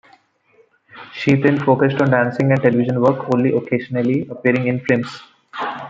She 1.13 1.35
then 1.35 1.59
focused 1.59 2.01
on 2.01 2.09
dancing 2.09 2.51
and 2.51 2.59
television 2.59 2.99
work, 3.01 3.31
only 3.35 3.55
occasionally 3.55 4.27
appearing 4.31 4.65
in 4.65 4.79
films. 4.83 5.21